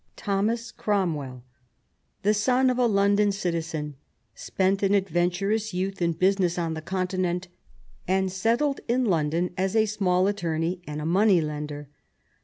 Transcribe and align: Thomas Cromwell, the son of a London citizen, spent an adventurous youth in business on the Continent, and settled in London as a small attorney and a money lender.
Thomas 0.15 0.71
Cromwell, 0.71 1.43
the 2.23 2.33
son 2.33 2.71
of 2.71 2.79
a 2.79 2.87
London 2.87 3.31
citizen, 3.31 3.97
spent 4.33 4.81
an 4.81 4.95
adventurous 4.95 5.75
youth 5.75 6.01
in 6.01 6.13
business 6.13 6.57
on 6.57 6.73
the 6.73 6.81
Continent, 6.81 7.47
and 8.07 8.31
settled 8.31 8.79
in 8.87 9.05
London 9.05 9.53
as 9.59 9.75
a 9.75 9.85
small 9.85 10.25
attorney 10.25 10.81
and 10.87 11.01
a 11.03 11.05
money 11.05 11.39
lender. 11.39 11.87